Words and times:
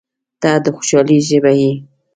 •ته 0.41 0.51
د 0.63 0.65
خوشحالۍ 0.75 1.17
ژبه 1.27 1.51
یې. 1.59 1.71